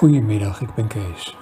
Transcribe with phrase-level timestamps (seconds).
[0.00, 1.36] Goedemiddag, ik ben Kees.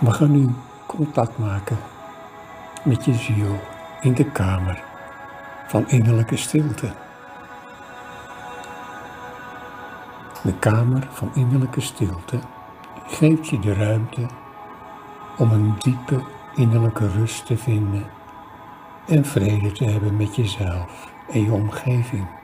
[0.00, 0.54] We gaan nu
[0.86, 1.76] contact maken
[2.84, 3.60] met je ziel
[4.00, 4.82] in de kamer
[5.66, 6.92] van innerlijke stilte.
[10.42, 12.38] De kamer van innerlijke stilte
[13.06, 14.26] geeft je de ruimte
[15.38, 16.22] om een diepe
[16.54, 18.06] innerlijke rust te vinden
[19.06, 22.35] en vrede te hebben met jezelf en je omgeving.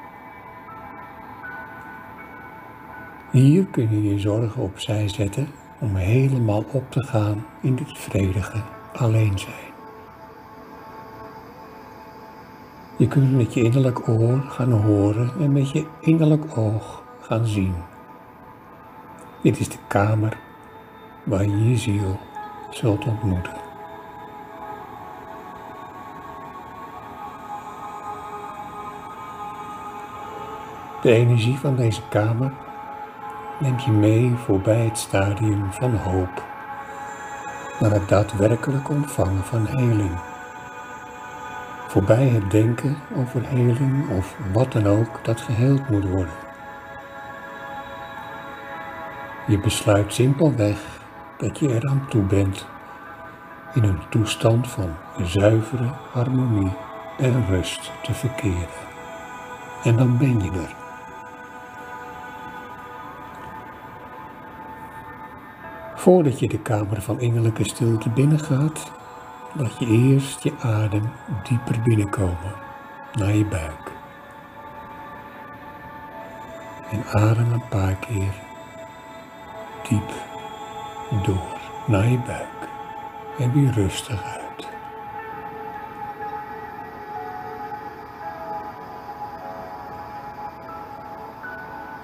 [3.32, 5.48] Hier kun je je zorgen opzij zetten
[5.80, 9.72] om helemaal op te gaan in dit vredige alleen zijn.
[12.98, 17.74] Je kunt met je innerlijk oor gaan horen en met je innerlijk oog gaan zien.
[19.42, 20.36] Dit is de kamer
[21.24, 22.18] waar je je ziel
[22.70, 23.54] zult ontmoeten.
[31.02, 32.52] De energie van deze kamer
[33.58, 36.44] neemt je mee voorbij het stadium van hoop
[37.80, 40.18] naar het daadwerkelijk ontvangen van heling.
[41.88, 46.34] Voorbij het denken over heling of wat dan ook dat geheeld moet worden.
[49.46, 51.00] Je besluit simpelweg
[51.36, 52.66] dat je eraan toe bent
[53.74, 56.72] in een toestand van zuivere harmonie
[57.18, 58.68] en rust te verkeren.
[59.82, 60.81] En dan ben je er.
[66.02, 68.92] Voordat je de kamer van innerlijke stilte binnengaat,
[69.52, 71.10] laat je eerst je adem
[71.48, 72.54] dieper binnenkomen
[73.12, 73.92] naar je buik.
[76.90, 78.34] En adem een paar keer
[79.88, 80.12] diep
[81.24, 82.68] door naar je buik
[83.38, 84.68] en weer rustig uit.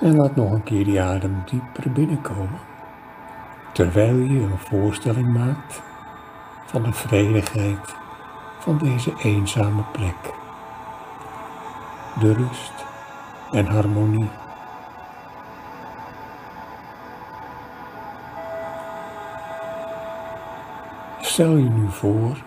[0.01, 2.77] En laat nog een keer die adem dieper binnenkomen
[3.79, 5.83] terwijl je een voorstelling maakt
[6.67, 7.95] van de vredigheid
[8.59, 10.35] van deze eenzame plek.
[12.21, 12.73] De rust
[13.53, 14.31] en harmonie.
[21.21, 22.43] Stel je nu voor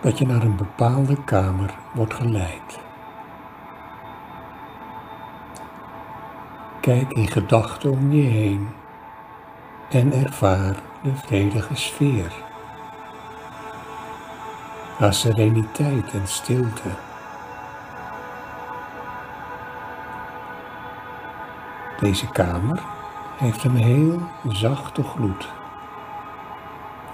[0.00, 2.80] dat je naar een bepaalde kamer wordt geleid.
[6.80, 8.68] Kijk in gedachten om je heen
[9.92, 12.32] en ervaar de vredige sfeer.
[14.98, 16.88] Haar sereniteit en stilte.
[22.00, 22.82] Deze kamer
[23.38, 25.48] heeft een heel zachte gloed,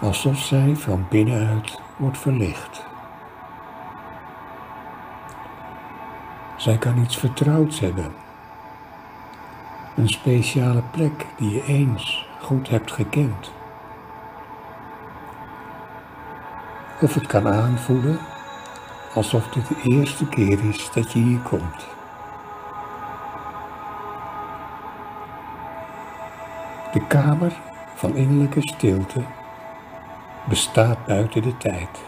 [0.01, 2.87] alsof zij van binnenuit wordt verlicht.
[6.57, 8.13] Zij kan iets vertrouwds hebben,
[9.99, 13.53] een speciale plek die je eens goed hebt gekend.
[17.01, 18.19] Of het kan aanvoelen
[19.15, 21.87] alsof dit de eerste keer is dat je hier komt.
[26.93, 27.53] De kamer
[27.95, 29.23] van innerlijke stilte
[30.49, 32.03] bestaat buiten de tijd.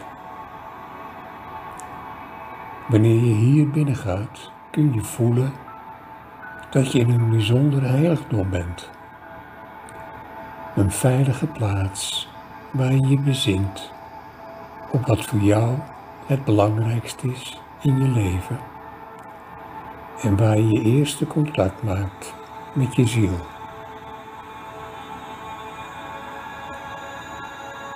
[2.87, 5.53] Wanneer je hier binnengaat, kun je voelen
[6.71, 8.89] dat je in een bijzonder heiligdom bent.
[10.75, 12.27] Een veilige plaats
[12.71, 13.91] waar je je bezint
[14.91, 15.77] op wat voor jou
[16.25, 18.59] het belangrijkste is in je leven.
[20.21, 22.33] En waar je je eerste contact maakt
[22.73, 23.39] met je ziel.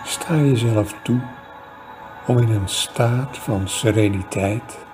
[0.03, 1.19] Sta jezelf toe
[2.27, 4.85] om in een staat van sereniteit,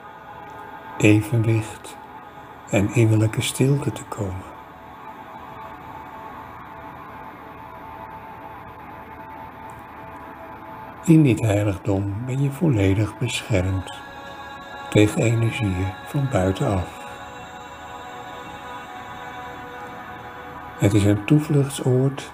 [0.98, 2.00] evenwicht
[2.72, 4.50] en innerlijke stilte te komen.
[11.04, 14.00] In dit heiligdom ben je volledig beschermd
[14.90, 17.00] tegen energieën van buitenaf.
[20.78, 22.32] Het is een toevluchtsoord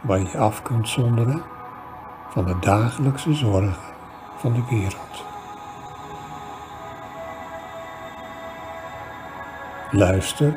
[0.00, 1.42] waar je af kunt zonderen
[2.28, 3.94] van de dagelijkse zorgen
[4.36, 5.33] van de wereld.
[9.96, 10.56] Luister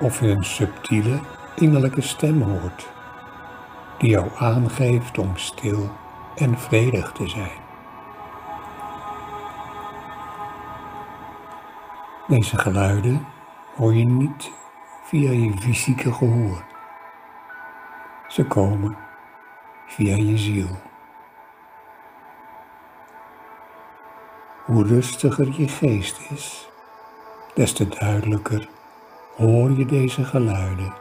[0.00, 1.20] of je een subtiele
[1.54, 2.88] innerlijke stem hoort
[3.98, 5.90] die jou aangeeft om stil
[6.34, 7.60] en vredig te zijn.
[12.26, 13.26] Deze geluiden
[13.76, 14.52] hoor je niet
[15.02, 16.64] via je fysieke gehoor.
[18.28, 18.96] Ze komen
[19.86, 20.78] via je ziel.
[24.64, 26.67] Hoe rustiger je geest is,
[27.58, 28.68] des te duidelijker
[29.36, 30.92] hoor je deze geluiden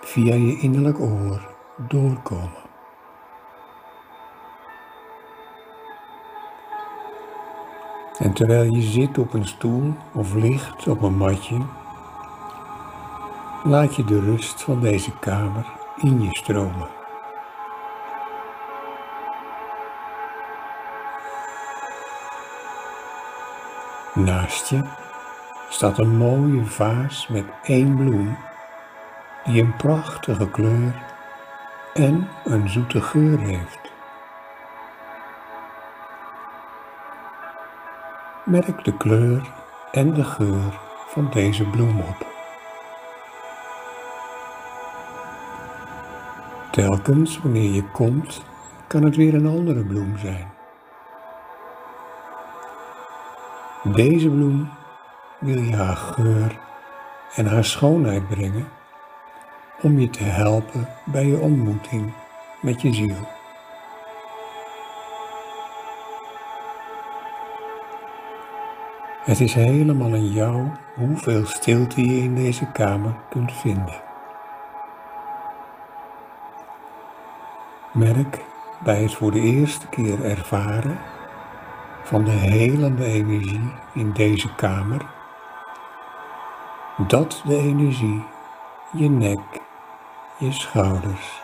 [0.00, 2.66] via je innerlijk oor doorkomen.
[8.18, 11.58] En terwijl je zit op een stoel of ligt op een matje,
[13.64, 16.88] laat je de rust van deze kamer in je stromen.
[24.14, 25.06] Naast je
[25.68, 28.36] staat een mooie vaas met één bloem
[29.44, 30.94] die een prachtige kleur
[31.94, 33.78] en een zoete geur heeft.
[38.44, 39.52] Merk de kleur
[39.92, 42.26] en de geur van deze bloem op.
[46.70, 48.44] Telkens wanneer je komt,
[48.86, 50.50] kan het weer een andere bloem zijn.
[53.82, 54.68] Deze bloem
[55.38, 56.58] wil je haar geur
[57.34, 58.68] en haar schoonheid brengen
[59.82, 62.12] om je te helpen bij je ontmoeting
[62.60, 63.36] met je ziel.
[69.24, 74.02] Het is helemaal aan jou hoeveel stilte je in deze kamer kunt vinden.
[77.92, 78.44] Merk
[78.84, 80.98] bij het voor de eerste keer ervaren
[82.02, 85.16] van de helende energie in deze kamer
[87.06, 88.24] dat de energie
[88.92, 89.60] je nek,
[90.38, 91.42] je schouders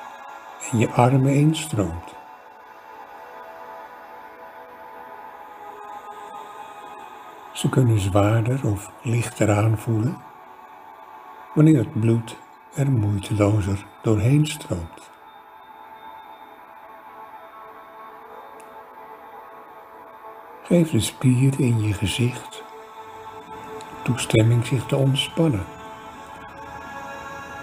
[0.71, 2.15] en je armen instroomt.
[7.53, 10.17] Ze kunnen zwaarder of lichter aanvoelen
[11.55, 12.37] wanneer het bloed
[12.75, 15.11] er moeitelozer doorheen stroomt.
[20.63, 22.65] Geef de spieren in je gezicht
[24.05, 25.65] toestemming zich te ontspannen,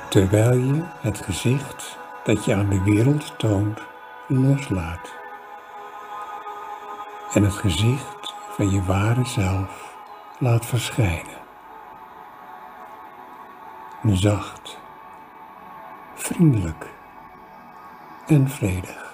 [0.09, 3.79] terwijl je het gezicht dat je aan de wereld toont
[4.27, 5.19] loslaat
[7.33, 9.95] en het gezicht van je ware zelf
[10.37, 11.39] laat verschijnen.
[14.03, 14.79] Zacht,
[16.15, 16.89] vriendelijk
[18.27, 19.10] en vredig.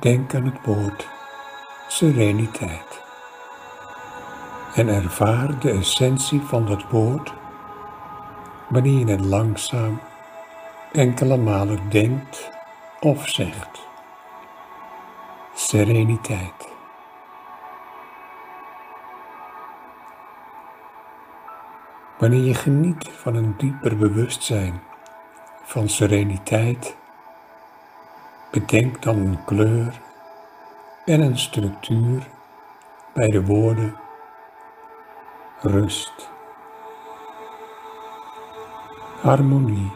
[0.00, 1.08] Denk aan het woord
[1.88, 3.02] sereniteit
[4.74, 7.32] en ervaar de essentie van dat woord
[8.68, 10.00] wanneer je het langzaam
[10.92, 12.50] enkele malen denkt
[13.00, 13.88] of zegt
[15.54, 16.68] sereniteit.
[22.18, 24.82] Wanneer je geniet van een dieper bewustzijn
[25.62, 26.96] van sereniteit,
[28.50, 30.00] bedenk dan een kleur
[31.04, 32.26] en een structuur
[33.12, 33.94] bij de woorden
[35.60, 36.30] rust,
[39.20, 39.92] harmonie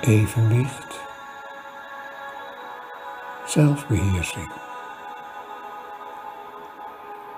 [0.00, 1.00] evenwicht,
[3.44, 4.52] zelfbeheersing.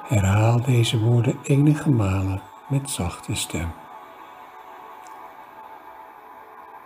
[0.09, 3.71] Herhaal deze woorden enige malen met zachte stem.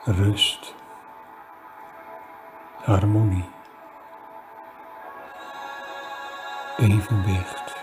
[0.04, 0.74] Rust,
[2.84, 3.44] harmonie,
[6.78, 7.74] evenwicht,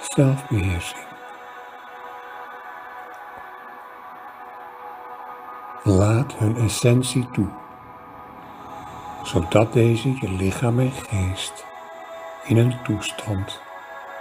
[0.00, 1.06] zelfbeheersing.
[5.82, 7.48] Laat hun essentie toe,
[9.22, 11.66] zodat deze je lichaam en geest
[12.44, 13.60] in een toestand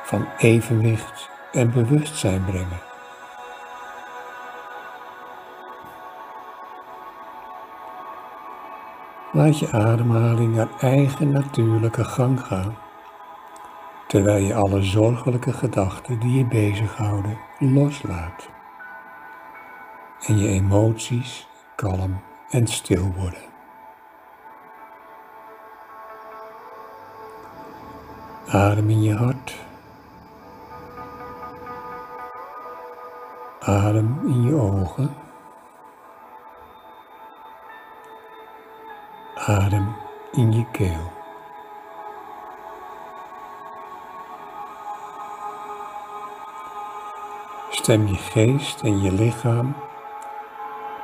[0.04, 2.82] van evenwicht en bewustzijn brengen.
[9.38, 12.78] Laat je ademhaling naar eigen natuurlijke gang gaan,
[14.08, 18.50] terwijl je alle zorgelijke gedachten die je bezighouden loslaat
[20.26, 23.42] en je emoties kalm en stil worden.
[28.48, 29.56] Adem in je hart.
[33.60, 35.27] Adem in je ogen.
[39.48, 39.96] Adem
[40.32, 41.12] in je keel.
[47.70, 49.76] Stem je geest en je lichaam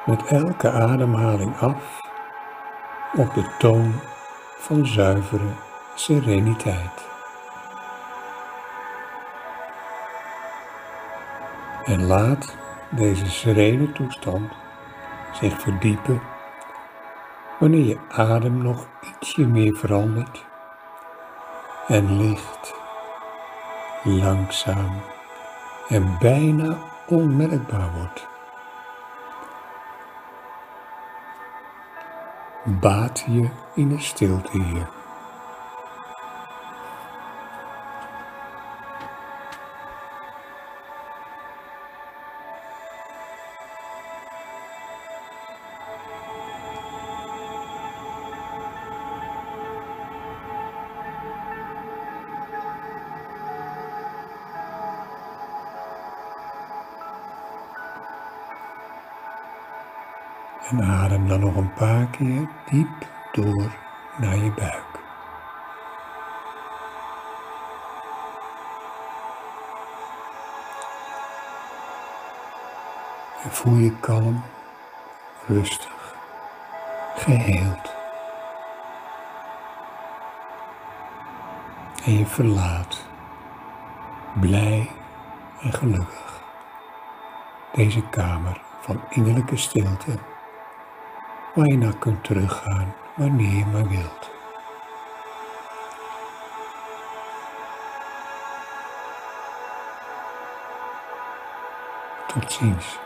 [0.05, 1.99] met elke ademhaling af
[3.15, 3.93] op de toon
[4.57, 5.51] van zuivere
[5.95, 7.07] sereniteit.
[11.85, 12.55] En laat
[12.89, 14.51] deze serene toestand
[15.31, 16.32] zich verdiepen
[17.63, 20.45] wanneer je adem nog ietsje meer verandert
[21.87, 22.73] en licht,
[24.03, 25.01] langzaam
[25.87, 26.77] en bijna
[27.07, 28.27] onmerkbaar wordt.
[32.63, 35.02] Baat je in de stilte hier.
[62.17, 63.71] Keer diep door
[64.17, 65.01] naar je buik.
[73.43, 74.43] En voel je kalm,
[75.47, 76.15] rustig,
[77.15, 77.95] geheeld.
[82.05, 83.05] En je verlaat,
[84.39, 84.91] blij
[85.61, 86.43] en gelukkig,
[87.73, 90.19] deze kamer van innerlijke stilte
[91.53, 94.31] waar je naar kunt teruggaan wanneer je maar wilt.
[102.27, 102.99] Tot ziens.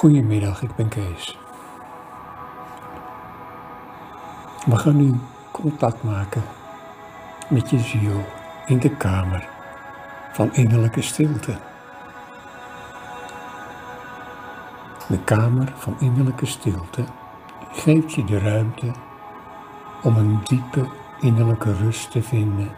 [0.00, 1.38] Goedemiddag, ik ben Kees.
[4.66, 5.14] We gaan nu
[5.50, 6.42] contact maken
[7.48, 8.24] met je ziel
[8.66, 9.48] in de kamer
[10.32, 11.58] van innerlijke stilte.
[15.08, 17.04] De kamer van innerlijke stilte
[17.72, 18.92] geeft je de ruimte
[20.02, 20.88] om een diepe
[21.18, 22.70] innerlijke rust te vinden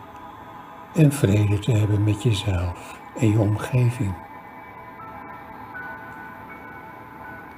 [0.94, 4.14] en vrede te hebben met jezelf en je omgeving.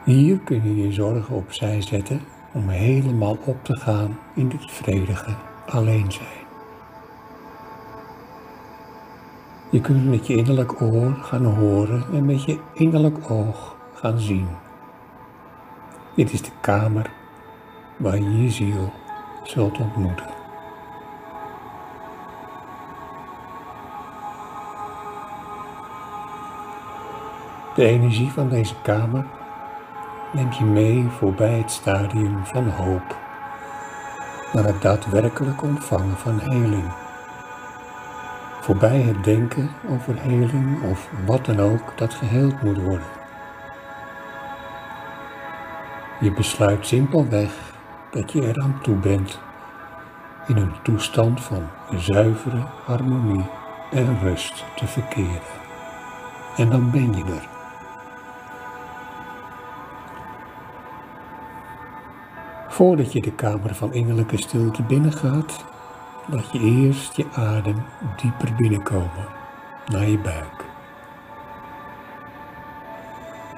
[0.05, 2.21] Hier kun je je zorgen opzij zetten
[2.53, 5.35] om helemaal op te gaan in dit vredige
[5.67, 6.45] alleen zijn.
[9.71, 14.47] Je kunt met je innerlijk oor gaan horen en met je innerlijk oog gaan zien.
[16.15, 17.11] Dit is de kamer
[17.97, 18.93] waar je je ziel
[19.43, 20.27] zult ontmoeten.
[27.75, 29.27] De energie van deze kamer
[30.35, 33.17] neemt je mee voorbij het stadium van hoop
[34.53, 36.93] naar het daadwerkelijk ontvangen van heling.
[38.61, 43.07] Voorbij het denken over heling of wat dan ook dat geheeld moet worden.
[46.21, 47.53] Je besluit simpelweg
[48.11, 49.39] dat je eraan toe bent
[50.47, 53.47] in een toestand van zuivere harmonie
[53.91, 55.63] en rust te verkeren.
[56.57, 57.54] En dan ben je er.
[62.75, 65.65] Voordat je de kamer van innerlijke stilte binnengaat,
[66.27, 67.85] laat je eerst je adem
[68.23, 69.27] dieper binnenkomen
[69.87, 70.65] naar je buik.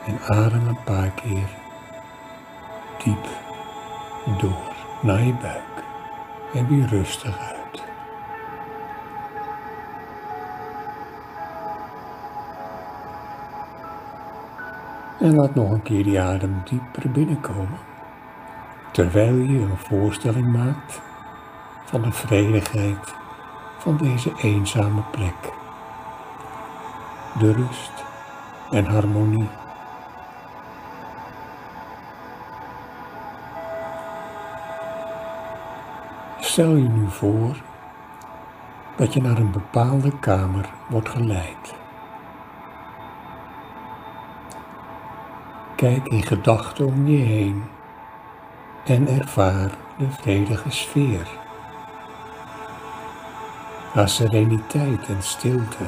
[0.06, 1.48] En adem een paar keer
[3.04, 3.28] diep
[4.40, 5.84] door naar je buik
[6.54, 7.84] en weer rustig uit.
[15.20, 17.94] En laat nog een keer die adem dieper binnenkomen
[18.96, 21.00] terwijl je een voorstelling maakt
[21.84, 23.14] van de vredigheid
[23.78, 25.52] van deze eenzame plek.
[27.38, 28.04] De rust
[28.70, 29.48] en harmonie.
[36.40, 37.56] Stel je nu voor
[38.96, 41.74] dat je naar een bepaalde kamer wordt geleid.
[45.74, 47.75] Kijk in gedachten om je heen
[48.86, 51.28] en ervaar de vredige sfeer.
[53.92, 55.84] Haar sereniteit en stilte.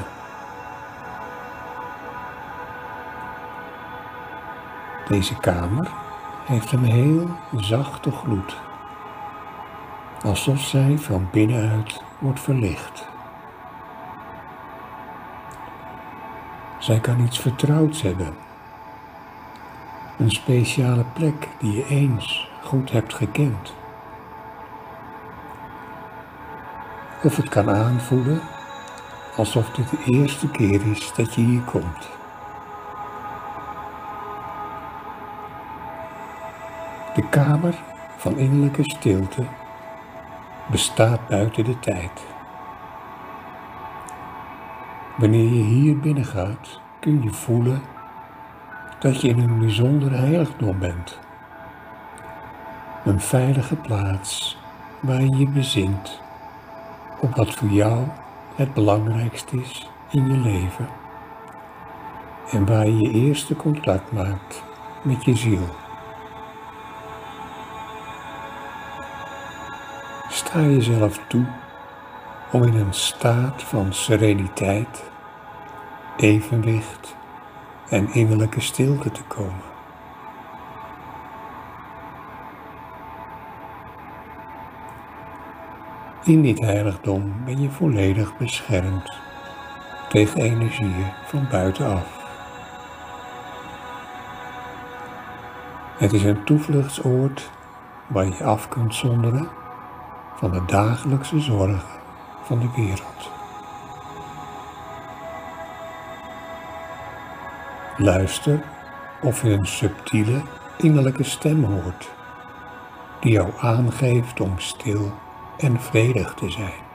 [5.07, 5.91] Deze kamer
[6.45, 8.57] heeft een heel zachte gloed,
[10.21, 13.07] alsof zij van binnenuit wordt verlicht.
[16.79, 18.35] Zij kan iets vertrouwds hebben.
[20.17, 23.73] Een speciale plek die je eens goed hebt gekend.
[27.23, 28.41] Of het kan aanvoelen
[29.35, 32.09] alsof dit de eerste keer is dat je hier komt.
[37.15, 37.75] De kamer
[38.17, 39.43] van innerlijke stilte
[40.71, 42.25] bestaat buiten de tijd.
[45.17, 47.81] Wanneer je hier binnengaat, kun je voelen
[48.99, 51.28] dat je in een bijzonder heiligdom bent.
[53.03, 54.57] Een veilige plaats
[54.99, 56.21] waar je je bezint
[57.19, 58.07] op wat voor jou
[58.55, 60.87] het belangrijkste is in je leven
[62.51, 64.63] en waar je je eerste contact maakt
[65.01, 65.67] met je ziel.
[70.29, 71.45] Sta jezelf toe
[72.51, 75.03] om in een staat van sereniteit,
[76.17, 77.15] evenwicht
[77.89, 79.78] en innerlijke stilte te komen.
[86.29, 89.17] In dit heiligdom ben je volledig beschermd
[90.09, 92.17] tegen energieën van buitenaf.
[95.97, 97.49] Het is een toevluchtsoord
[98.07, 99.47] waar je af kunt zonderen
[100.35, 101.99] van de dagelijkse zorgen
[102.43, 103.31] van de wereld.
[107.97, 108.63] Luister
[109.21, 110.41] of je een subtiele
[110.77, 112.09] innerlijke stem hoort
[113.19, 115.11] die jou aangeeft om stil
[115.59, 116.87] en vredig te zijn.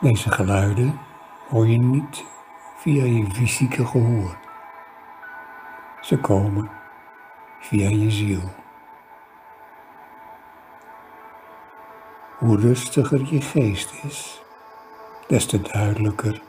[0.00, 1.00] Deze geluiden
[1.48, 2.24] hoor je niet
[2.76, 4.36] via je fysieke gehoor.
[6.00, 6.70] Ze komen
[7.60, 8.42] via je ziel.
[12.38, 14.42] Hoe rustiger je geest is,
[15.26, 16.42] des te duidelijker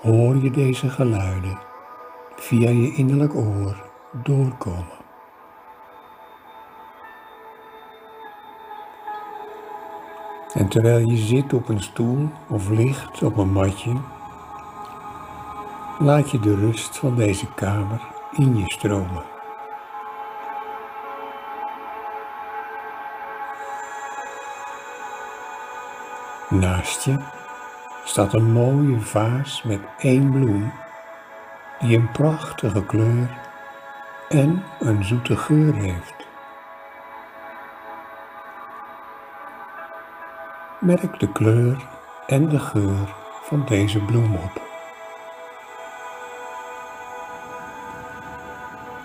[0.00, 1.58] hoor je deze geluiden
[2.36, 5.01] via je innerlijk oor doorkomen.
[10.54, 13.92] En terwijl je zit op een stoel of ligt op een matje,
[15.98, 18.00] laat je de rust van deze kamer
[18.32, 19.22] in je stromen.
[26.48, 27.16] Naast je
[28.04, 30.72] staat een mooie vaas met één bloem
[31.80, 33.38] die een prachtige kleur
[34.28, 36.21] en een zoete geur heeft.
[40.82, 41.88] Merk de kleur
[42.26, 44.62] en de geur van deze bloem op.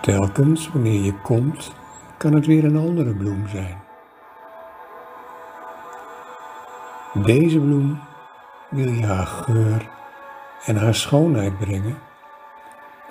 [0.02, 1.74] Telkens wanneer je komt,
[2.18, 3.78] kan het weer een andere bloem zijn.
[7.14, 8.00] Deze bloem
[8.70, 9.90] wil je haar geur
[10.66, 11.98] en haar schoonheid brengen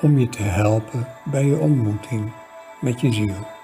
[0.00, 2.32] om je te helpen bij je ontmoeting
[2.80, 3.55] met je ziel.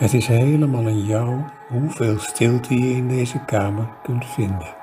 [0.00, 4.74] Het is helemaal aan jou hoeveel stilte je in deze kamer kunt vinden.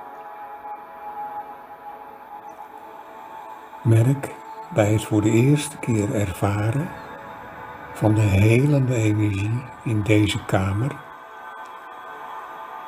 [3.84, 4.36] Merk
[4.74, 6.90] bij het voor de eerste keer ervaren
[7.94, 10.96] van de helende energie in deze kamer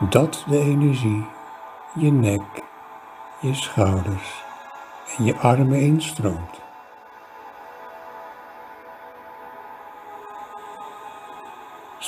[0.10, 1.26] dat de energie
[1.94, 2.64] je nek,
[3.40, 4.44] je schouders
[5.18, 6.59] en je armen instroomt.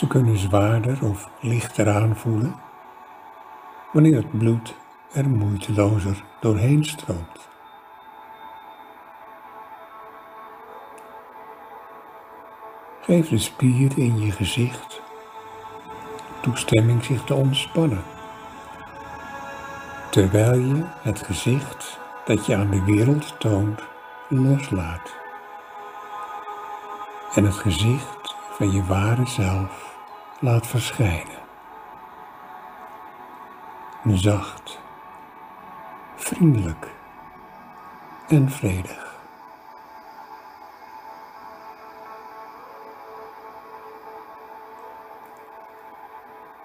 [0.02, 2.56] Ze kunnen zwaarder of lichter aanvoelen
[3.92, 4.76] wanneer het bloed
[5.14, 7.50] er moeitelozer doorheen stroomt.
[13.02, 15.02] Geef de spieren in je gezicht
[16.42, 18.04] toestemming zich te ontspannen,
[20.10, 23.82] terwijl je het gezicht dat je aan de wereld toont
[24.30, 25.16] loslaat
[27.34, 29.91] en het gezicht van je ware zelf
[30.42, 31.40] laat verschijnen.
[34.04, 34.80] Zacht,
[36.16, 36.88] vriendelijk
[38.28, 39.20] en vredig.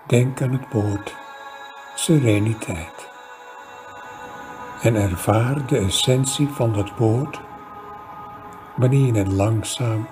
[0.07, 1.15] Denk aan het woord
[1.95, 3.11] sereniteit
[4.83, 7.41] en ervaar de essentie van dat woord
[8.77, 10.09] wanneer je het langzaam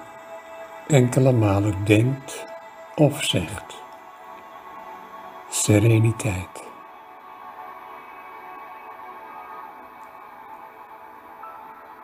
[0.86, 2.53] enkele malen denkt
[2.94, 3.82] of zegt.
[5.48, 6.62] Sereniteit.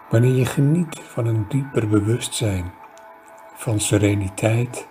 [0.08, 2.72] Wanneer je geniet van een dieper bewustzijn
[3.54, 4.88] van sereniteit,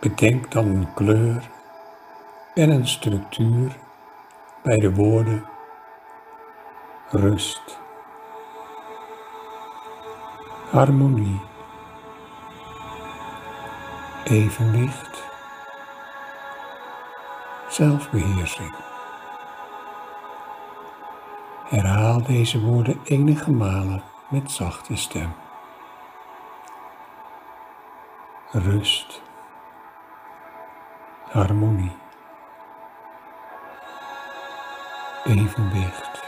[0.00, 1.50] bedenk dan een kleur
[2.54, 3.76] en een structuur
[4.62, 5.44] bij de woorden
[7.10, 7.78] rust,
[10.70, 11.40] harmonie,
[14.30, 15.24] evenwicht,
[17.68, 18.74] zelfbeheersing.
[21.64, 25.32] Herhaal deze woorden enige malen met zachte stem.
[28.50, 29.22] Rust,
[31.30, 31.96] harmonie,
[35.24, 36.22] evenwicht,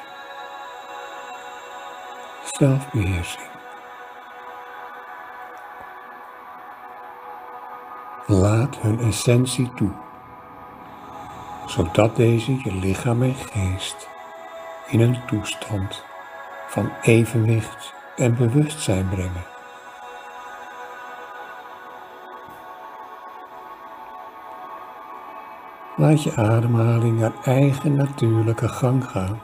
[2.42, 3.49] zelfbeheersing.
[8.30, 9.90] Laat hun essentie toe,
[11.66, 14.08] zodat deze je lichaam en geest
[14.88, 16.04] in een toestand
[16.68, 19.44] van evenwicht en bewustzijn brengen.
[25.96, 29.40] Laat je ademhaling haar eigen natuurlijke gang gaan,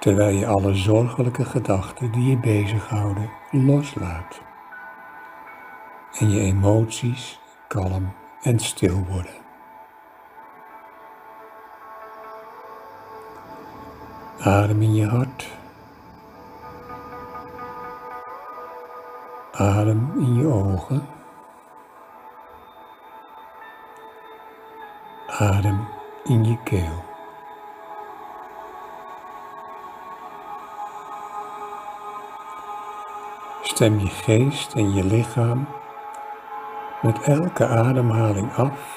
[0.00, 4.40] terwijl je alle zorgelijke gedachten die je bezighouden loslaat
[6.18, 9.36] en je emoties kalm en stil worden.
[14.40, 15.46] Adem in je hart.
[19.52, 21.08] Adem in je ogen.
[25.26, 25.88] Adem
[26.24, 27.04] in je keel.
[33.62, 35.68] Stem je geest en je lichaam
[37.02, 38.96] met elke ademhaling af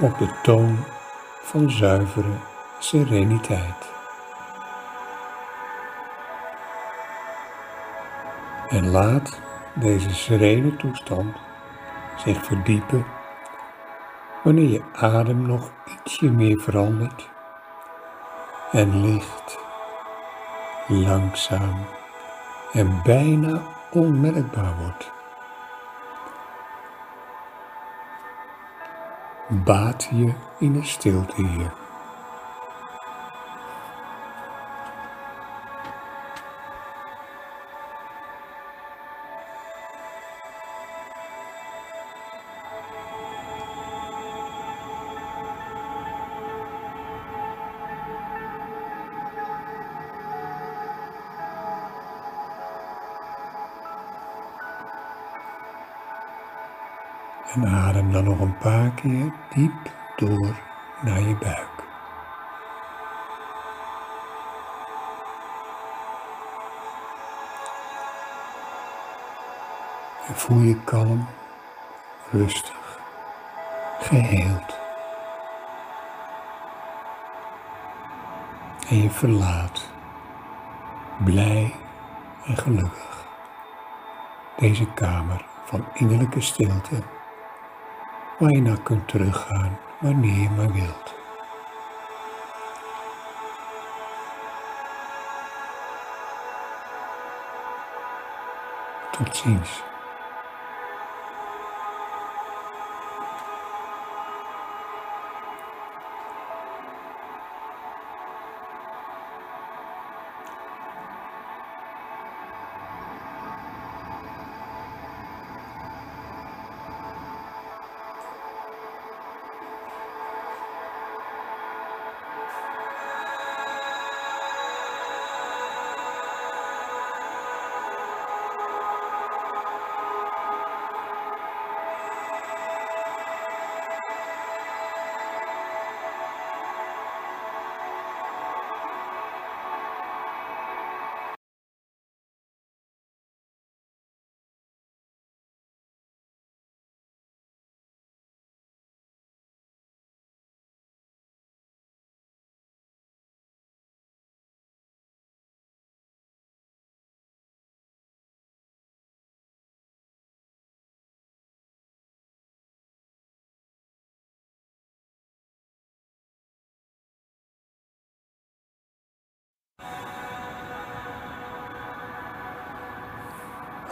[0.00, 0.78] op de toon
[1.42, 2.34] van zuivere
[2.78, 3.94] sereniteit.
[8.68, 9.40] En laat
[9.74, 11.36] deze serene toestand
[12.16, 13.06] zich verdiepen
[14.42, 17.28] wanneer je adem nog ietsje meer verandert
[18.72, 19.58] en licht,
[20.86, 21.86] langzaam
[22.72, 25.15] en bijna onmerkbaar wordt.
[29.66, 31.85] Baat je in de stilte hier.
[57.56, 60.54] En adem dan nog een paar keer diep door
[61.02, 61.84] naar je buik.
[70.28, 71.26] En voel je kalm,
[72.30, 72.98] rustig,
[74.00, 74.78] geheeld.
[78.88, 79.90] En je verlaat,
[81.24, 81.74] blij
[82.44, 83.26] en gelukkig,
[84.56, 87.02] deze kamer van innerlijke stilte
[88.38, 91.14] waar je naar kunt teruggaan wanneer je maar wilt.
[99.10, 99.82] Tot ziens.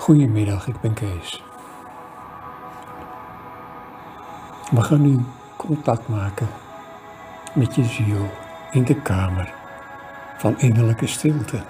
[0.05, 1.43] Goedemiddag, ik ben Kees.
[4.71, 5.25] We gaan nu
[5.57, 6.49] contact maken
[7.55, 8.31] met je ziel
[8.71, 9.55] in de kamer
[10.39, 11.63] van innerlijke stilte.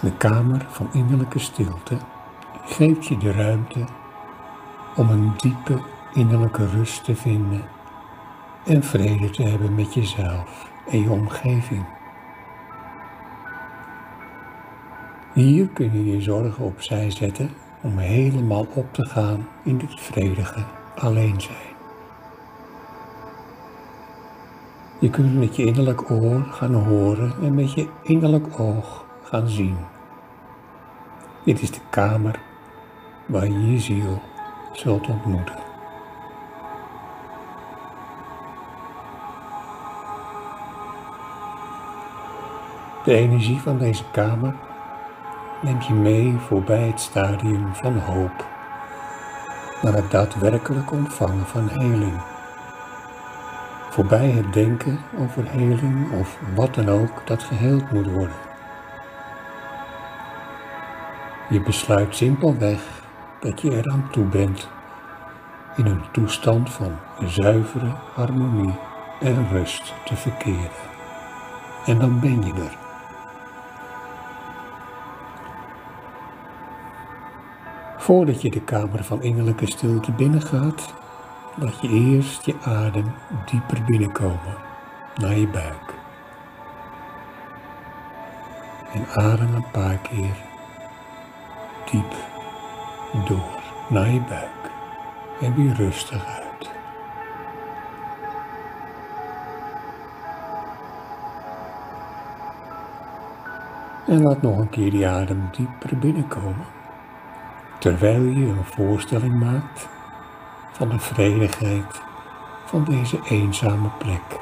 [0.00, 1.96] De kamer van innerlijke stilte
[2.64, 3.84] geeft je de ruimte
[4.96, 5.80] om een diepe
[6.12, 7.64] innerlijke rust te vinden
[8.64, 12.01] en vrede te hebben met jezelf en je omgeving.
[15.32, 17.50] Hier kun je je zorgen opzij zetten
[17.82, 20.64] om helemaal op te gaan in het vredige
[20.94, 21.56] alleen zijn.
[25.00, 29.76] Je kunt met je innerlijk oor gaan horen en met je innerlijk oog gaan zien.
[31.44, 32.40] Dit is de kamer
[33.26, 34.20] waar je je ziel
[34.72, 35.56] zult ontmoeten.
[43.04, 44.54] De energie van deze kamer
[45.62, 48.46] neemt je mee voorbij het stadium van hoop
[49.82, 52.20] naar het daadwerkelijk ontvangen van heling.
[53.90, 58.36] Voorbij het denken over heling of wat dan ook dat geheeld moet worden.
[61.48, 62.80] Je besluit simpelweg
[63.40, 64.68] dat je eraan toe bent
[65.76, 68.74] in een toestand van zuivere harmonie
[69.20, 70.90] en rust te verkeren.
[71.86, 72.81] En dan ben je er.
[78.02, 80.94] Voordat je de kamer van innerlijke stilte binnengaat,
[81.54, 83.12] laat je eerst je adem
[83.50, 84.56] dieper binnenkomen
[85.14, 85.94] naar je buik.
[88.92, 90.36] En adem een paar keer
[91.90, 92.14] diep
[93.28, 94.70] door naar je buik
[95.40, 96.70] en weer rustig uit.
[104.06, 106.80] En laat nog een keer die adem dieper binnenkomen
[107.82, 109.88] terwijl je een voorstelling maakt
[110.72, 112.02] van de vredigheid
[112.64, 114.40] van deze eenzame plek.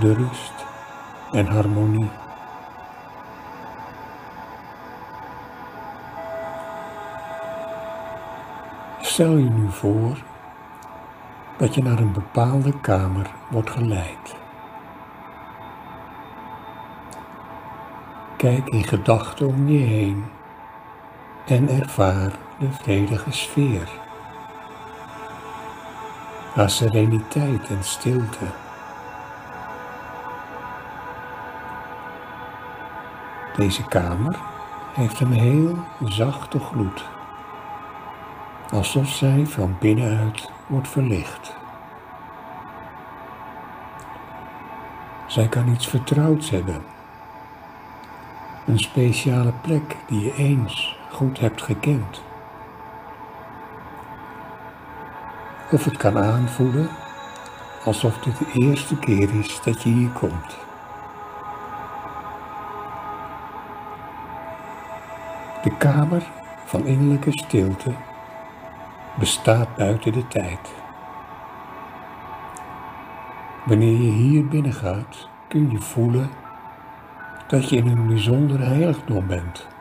[0.00, 0.64] De rust
[1.32, 2.10] en harmonie.
[9.00, 10.16] Stel je nu voor
[11.56, 14.36] dat je naar een bepaalde kamer wordt geleid.
[18.36, 20.24] Kijk in gedachten om je heen
[21.46, 23.88] en ervaar de vredige sfeer.
[26.54, 28.44] Haar sereniteit en stilte.
[33.56, 34.36] Deze kamer
[34.94, 37.04] heeft een heel zachte gloed,
[38.70, 41.54] alsof zij van binnenuit wordt verlicht.
[45.26, 46.84] Zij kan iets vertrouwds hebben,
[48.66, 52.22] een speciale plek die je eens goed hebt gekend.
[55.70, 56.88] Of het kan aanvoelen
[57.84, 60.56] alsof dit de eerste keer is dat je hier komt.
[65.62, 66.26] De kamer
[66.64, 67.94] van innerlijke stilte
[69.18, 70.74] bestaat buiten de tijd.
[73.64, 76.30] Wanneer je hier binnengaat, kun je voelen
[77.46, 79.75] dat je in een bijzonder heiligdom bent.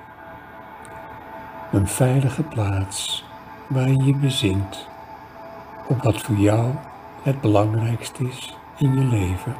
[1.76, 3.26] Een veilige plaats
[3.68, 4.88] waar je je bezint
[5.88, 6.74] op wat voor jou
[7.22, 9.56] het belangrijkste is in je leven.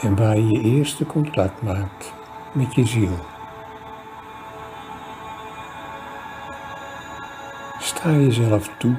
[0.00, 2.14] En waar je je eerste contact maakt
[2.52, 3.18] met je ziel.
[7.78, 8.96] Sta jezelf toe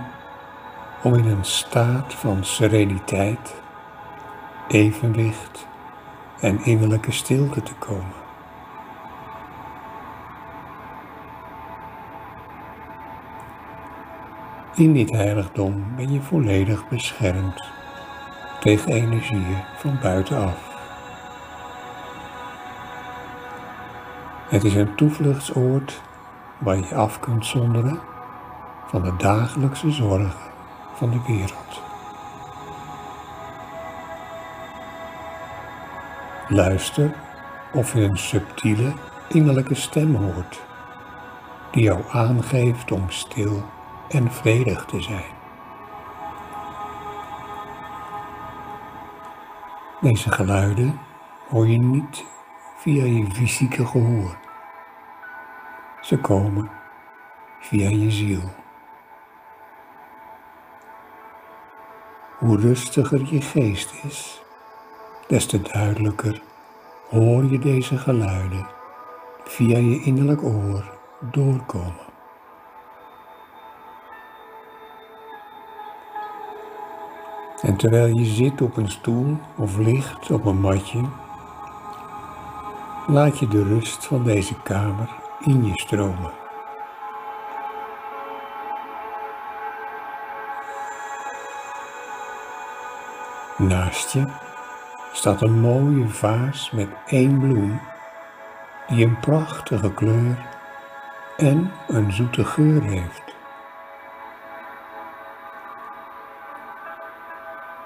[1.04, 3.62] om in een staat van sereniteit,
[4.68, 5.68] evenwicht
[6.40, 8.19] en innerlijke stilte te komen.
[14.80, 17.64] In dit heiligdom ben je volledig beschermd
[18.60, 20.58] tegen energieën van buitenaf.
[24.50, 26.02] Het is een toevluchtsoord
[26.58, 28.00] waar je af kunt zonderen
[28.86, 30.52] van de dagelijkse zorgen
[30.94, 31.82] van de wereld.
[36.48, 37.14] Luister
[37.74, 38.94] of je een subtiele
[39.28, 40.62] innerlijke stem hoort
[41.72, 43.64] die jou aangeeft om stil
[44.10, 45.38] en vredig te zijn.
[50.02, 51.00] Deze geluiden
[51.50, 52.26] hoor je niet
[52.78, 54.38] via je fysieke gehoor.
[56.02, 56.70] Ze komen
[57.60, 58.42] via je ziel.
[62.38, 64.44] Hoe rustiger je geest is,
[65.28, 66.42] des te duidelijker
[67.10, 68.68] hoor je deze geluiden
[69.44, 70.98] via je innerlijk oor
[71.32, 72.09] doorkomen.
[77.62, 81.02] En terwijl je zit op een stoel of ligt op een matje,
[83.08, 86.32] laat je de rust van deze kamer in je stromen.
[93.58, 94.26] Naast je
[95.14, 97.80] staat een mooie vaas met één bloem
[98.88, 100.48] die een prachtige kleur
[101.38, 103.29] en een zoete geur heeft.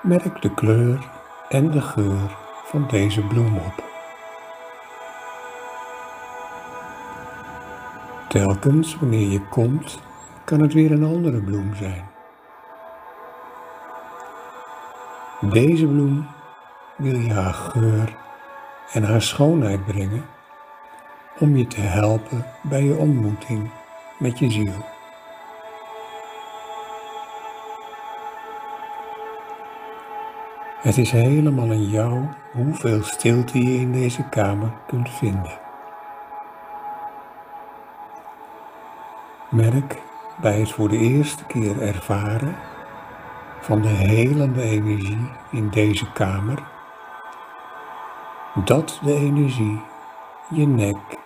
[0.04, 1.10] Merk de kleur
[1.50, 3.84] en de geur van deze bloem op.
[8.28, 10.00] Telkens wanneer je komt,
[10.44, 12.04] kan het weer een andere bloem zijn.
[15.42, 16.28] Deze bloem
[16.98, 18.16] wil je haar geur
[18.92, 20.26] en haar schoonheid brengen
[21.40, 23.70] om je te helpen bij je ontmoeting
[24.20, 24.93] met je ziel.
[30.84, 35.60] Het is helemaal aan jou hoeveel stilte je in deze kamer kunt vinden.
[39.50, 40.02] Merk
[40.42, 42.56] bij het voor de eerste keer ervaren
[43.62, 46.64] van de helende energie in deze kamer
[48.66, 49.82] dat de energie
[50.50, 51.18] je nek,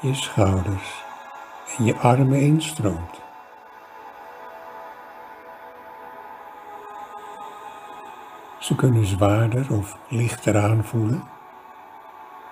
[0.00, 1.04] je schouders
[1.78, 3.27] en je armen instroomt.
[8.68, 11.22] Ze kunnen zwaarder of lichter aanvoelen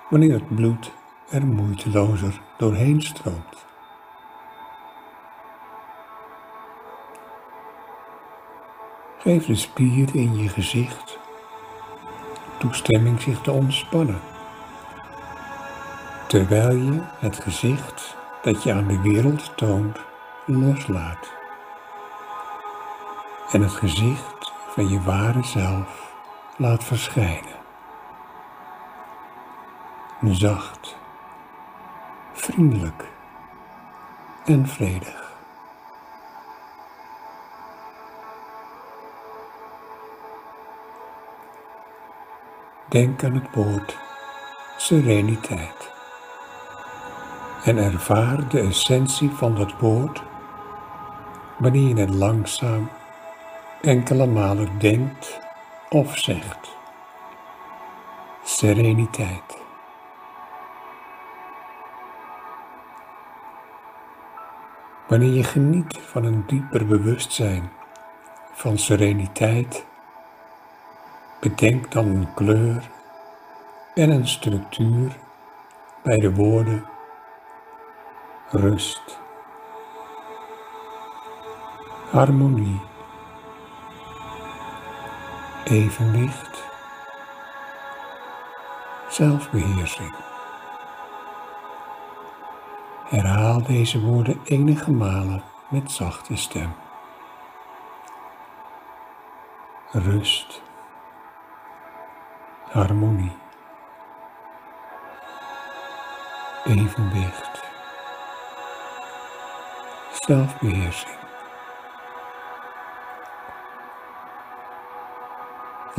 [0.09, 0.91] wanneer het bloed
[1.29, 3.65] er moeitelozer doorheen stroomt.
[9.17, 11.19] Geef de spieren in je gezicht
[12.57, 14.21] toestemming zich te ontspannen,
[16.27, 19.97] terwijl je het gezicht dat je aan de wereld toont
[20.45, 21.31] loslaat
[23.51, 26.06] en het gezicht van je ware zelf
[26.57, 27.55] laat verschijnen.
[30.21, 30.97] Zacht,
[32.33, 33.05] vriendelijk
[34.45, 35.35] en vredig.
[42.89, 43.97] Denk aan het woord
[44.77, 45.91] sereniteit
[47.63, 50.23] en ervaar de essentie van dat woord
[51.57, 52.89] wanneer je het langzaam
[53.81, 55.46] enkele malen denkt
[55.89, 56.75] of zegt
[58.43, 59.57] sereniteit.
[65.07, 67.69] Wanneer je geniet van een dieper bewustzijn
[68.51, 69.85] van sereniteit,
[71.39, 72.89] bedenk dan een kleur
[73.93, 75.17] en een structuur
[76.03, 76.85] bij de woorden
[78.49, 79.19] rust,
[82.11, 82.81] harmonie
[85.69, 86.63] evenwicht,
[89.09, 90.15] zelfbeheersing.
[93.03, 96.73] Herhaal deze woorden enige malen met zachte stem.
[99.91, 100.61] Rust,
[102.71, 103.35] harmonie,
[106.65, 107.63] evenwicht,
[110.11, 111.26] zelfbeheersing.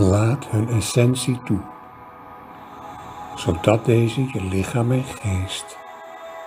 [0.01, 1.61] Laat hun essentie toe,
[3.34, 5.78] zodat deze je lichaam en geest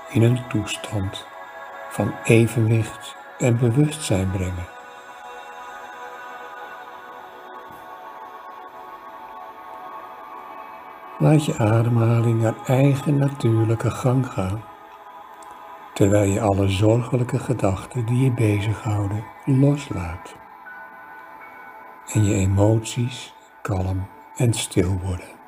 [0.09, 1.25] in een toestand
[1.89, 4.67] van evenwicht en bewustzijn brengen.
[11.17, 14.63] Laat je ademhaling naar eigen natuurlijke gang gaan,
[15.93, 20.35] terwijl je alle zorgelijke gedachten die je bezighouden loslaat
[22.13, 25.39] en je emoties kalm en stil worden.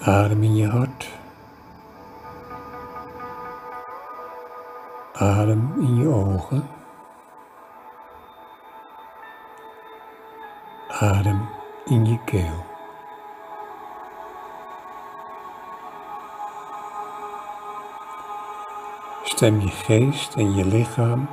[0.00, 1.08] Adem in je hart.
[5.12, 6.68] Adem in je ogen.
[10.88, 11.48] Adem
[11.84, 12.66] in je keel.
[19.22, 21.28] Stem je geest en je lichaam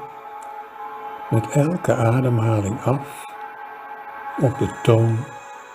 [1.30, 3.26] met elke ademhaling af
[4.42, 5.18] op de toon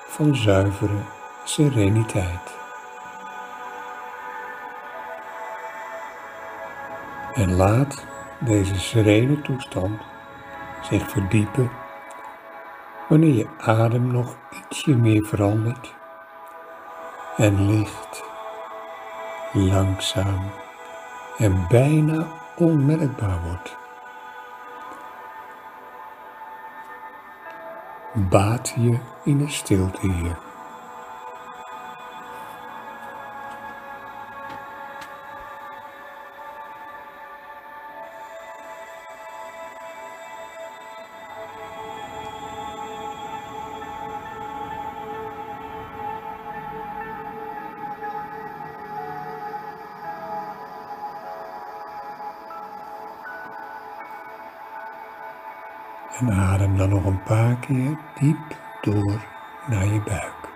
[0.07, 0.99] van zuivere
[1.45, 2.59] sereniteit.
[7.35, 8.07] En laat
[8.39, 10.01] deze serene toestand
[10.83, 11.71] zich verdiepen
[13.09, 15.95] wanneer je adem nog ietsje meer verandert
[17.37, 18.23] en licht,
[19.53, 20.51] langzaam
[21.39, 22.27] en bijna
[22.57, 23.80] onmerkbaar wordt.
[28.29, 30.50] Baat je in de stilte hier.
[58.21, 59.27] Diep door
[59.67, 60.49] naar je buik.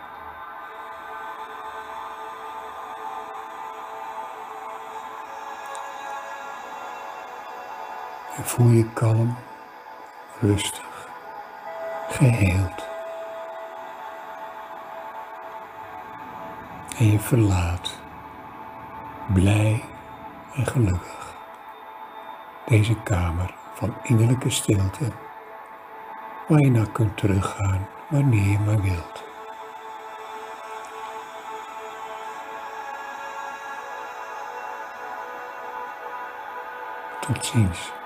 [8.37, 9.37] En voel je kalm,
[10.41, 11.09] rustig,
[12.09, 12.89] geheeld.
[16.99, 17.99] En je verlaat,
[19.33, 19.85] blij
[20.55, 21.35] en gelukkig,
[22.67, 25.13] deze kamer van innerlijke stilte
[26.49, 29.25] waar je naar kunt teruggaan wanneer je maar wilt.
[37.21, 38.04] Tot ziens.